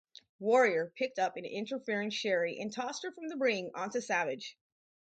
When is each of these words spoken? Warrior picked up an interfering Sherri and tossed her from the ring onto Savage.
Warrior 0.39 0.91
picked 0.95 1.19
up 1.19 1.37
an 1.37 1.45
interfering 1.45 2.09
Sherri 2.09 2.57
and 2.59 2.73
tossed 2.73 3.03
her 3.03 3.11
from 3.11 3.27
the 3.27 3.37
ring 3.37 3.69
onto 3.75 4.01
Savage. 4.01 4.57